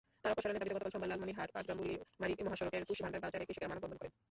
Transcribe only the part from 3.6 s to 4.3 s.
মানববন্ধন করেন।